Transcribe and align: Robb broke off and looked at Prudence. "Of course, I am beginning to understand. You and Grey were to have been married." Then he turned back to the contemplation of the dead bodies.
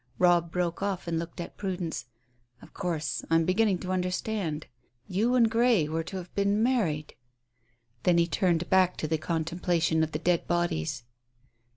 Robb 0.17 0.51
broke 0.51 0.81
off 0.81 1.07
and 1.07 1.19
looked 1.19 1.39
at 1.39 1.57
Prudence. 1.57 2.07
"Of 2.59 2.73
course, 2.73 3.23
I 3.29 3.35
am 3.35 3.45
beginning 3.45 3.77
to 3.81 3.91
understand. 3.91 4.65
You 5.05 5.35
and 5.35 5.47
Grey 5.47 5.87
were 5.87 6.01
to 6.05 6.17
have 6.17 6.33
been 6.33 6.63
married." 6.63 7.13
Then 8.01 8.17
he 8.17 8.25
turned 8.25 8.67
back 8.67 8.97
to 8.97 9.07
the 9.07 9.19
contemplation 9.19 10.01
of 10.01 10.11
the 10.11 10.17
dead 10.17 10.47
bodies. 10.47 11.03